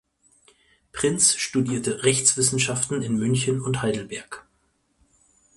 Prinz 0.93 1.35
studierte 1.35 2.01
Rechtswissenschaften 2.05 3.03
in 3.03 3.17
München 3.19 3.61
und 3.61 3.83
Heidelberg. 3.83 4.47